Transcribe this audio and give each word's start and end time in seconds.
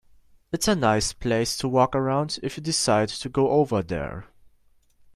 It's 0.51 0.67
a 0.67 0.73
nice 0.75 1.13
place 1.13 1.55
to 1.57 1.67
walk 1.67 1.93
around 1.95 2.39
if 2.41 2.57
you 2.57 2.63
decide 2.63 3.09
to 3.09 3.29
go 3.29 3.51
over 3.51 3.83
there. 3.83 4.25